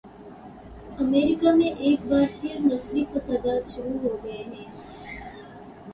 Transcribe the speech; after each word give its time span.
امریکہ 0.97 1.51
میں 1.51 1.69
ایک 1.79 2.05
بار 2.07 2.25
پھر 2.41 2.55
نسلی 2.63 3.03
فسادات 3.11 3.69
شروع 3.69 3.97
ہوگئے 4.03 4.43
ہیں۔ 4.47 4.65